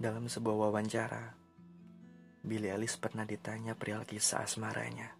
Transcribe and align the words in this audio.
Dalam 0.00 0.32
sebuah 0.32 0.56
wawancara, 0.56 1.36
Billy 2.40 2.72
Alice 2.72 2.96
pernah 2.96 3.28
ditanya 3.28 3.76
perihal 3.76 4.08
kisah 4.08 4.40
asmaranya. 4.40 5.12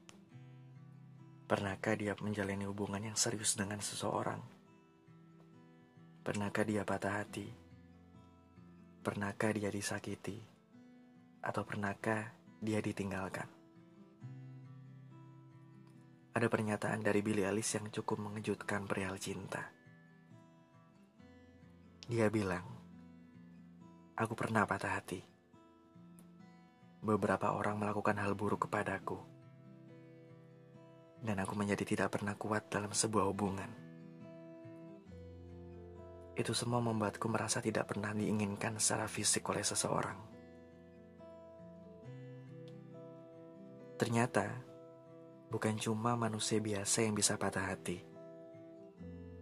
Pernahkah 1.45 2.01
dia 2.01 2.17
menjalani 2.17 2.65
hubungan 2.65 3.05
yang 3.05 3.13
serius 3.13 3.61
dengan 3.61 3.85
seseorang? 3.85 4.41
Pernahkah 6.25 6.65
dia 6.65 6.89
patah 6.89 7.21
hati? 7.21 7.45
Pernahkah 9.05 9.53
dia 9.53 9.69
disakiti? 9.69 10.41
Atau 11.45 11.69
pernahkah 11.69 12.33
dia 12.65 12.81
ditinggalkan? 12.81 13.53
Ada 16.33 16.49
pernyataan 16.49 17.05
dari 17.05 17.21
Billy 17.21 17.45
Alice 17.45 17.77
yang 17.77 17.93
cukup 17.93 18.17
mengejutkan 18.17 18.89
perihal 18.89 19.21
cinta. 19.21 19.77
Dia 22.09 22.33
bilang, 22.33 22.70
Aku 24.21 24.37
pernah 24.37 24.69
patah 24.69 25.01
hati. 25.01 25.17
Beberapa 27.01 27.57
orang 27.57 27.81
melakukan 27.81 28.21
hal 28.21 28.37
buruk 28.37 28.69
kepadaku. 28.69 29.17
Dan 31.25 31.41
aku 31.41 31.57
menjadi 31.57 31.89
tidak 31.89 32.21
pernah 32.21 32.37
kuat 32.37 32.69
dalam 32.69 32.93
sebuah 32.93 33.25
hubungan. 33.33 33.73
Itu 36.37 36.53
semua 36.53 36.85
membuatku 36.85 37.33
merasa 37.33 37.65
tidak 37.65 37.97
pernah 37.97 38.13
diinginkan 38.13 38.77
secara 38.77 39.09
fisik 39.09 39.41
oleh 39.49 39.65
seseorang. 39.65 40.21
Ternyata, 43.97 44.53
bukan 45.49 45.81
cuma 45.81 46.13
manusia 46.21 46.61
biasa 46.61 47.09
yang 47.09 47.17
bisa 47.17 47.41
patah 47.41 47.73
hati. 47.73 48.05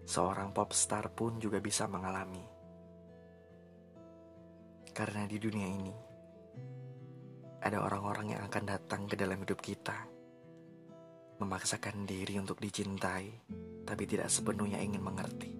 Seorang 0.06 0.54
pop 0.54 0.70
star 0.70 1.10
pun 1.10 1.42
juga 1.42 1.58
bisa 1.58 1.90
mengalami. 1.90 2.57
Karena 4.98 5.30
di 5.30 5.38
dunia 5.38 5.62
ini 5.62 5.94
ada 7.62 7.86
orang-orang 7.86 8.34
yang 8.34 8.42
akan 8.50 8.64
datang 8.66 9.06
ke 9.06 9.14
dalam 9.14 9.38
hidup 9.46 9.62
kita, 9.62 9.94
memaksakan 11.38 12.02
diri 12.02 12.34
untuk 12.34 12.58
dicintai, 12.58 13.30
tapi 13.86 14.10
tidak 14.10 14.26
sepenuhnya 14.26 14.82
ingin 14.82 14.98
mengerti. 14.98 15.54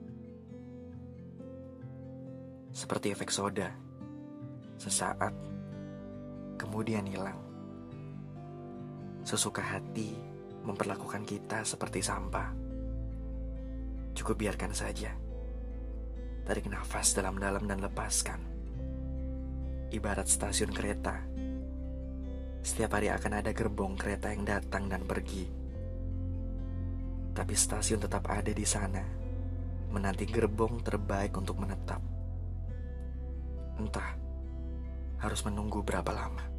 Seperti 2.75 3.15
efek 3.15 3.31
soda, 3.31 3.71
sesaat 4.75 5.31
kemudian 6.59 7.07
hilang. 7.07 7.39
Sesuka 9.23 9.63
hati 9.63 10.19
memperlakukan 10.67 11.23
kita 11.23 11.63
seperti 11.63 12.03
sampah. 12.03 12.51
Cukup 14.19 14.35
biarkan 14.35 14.75
saja. 14.75 15.15
Tarik 16.43 16.67
nafas 16.67 17.15
dalam-dalam 17.15 17.71
dan 17.71 17.79
lepaskan 17.87 18.58
ibarat 19.89 20.29
stasiun 20.29 20.73
kereta. 20.73 21.25
Setiap 22.61 23.01
hari 23.01 23.09
akan 23.09 23.41
ada 23.41 23.51
gerbong 23.57 23.97
kereta 23.97 24.29
yang 24.29 24.45
datang 24.45 24.91
dan 24.93 25.09
pergi. 25.09 25.49
Tapi 27.33 27.55
stasiun 27.55 28.03
tetap 28.03 28.29
ada 28.29 28.51
di 28.51 28.67
sana, 28.67 29.01
menanti 29.95 30.27
gerbong 30.29 30.83
terbaik 30.85 31.33
untuk 31.39 31.57
menetap. 31.63 32.03
Entah 33.79 34.11
harus 35.23 35.41
menunggu 35.47 35.81
berapa 35.81 36.11
lama. 36.13 36.58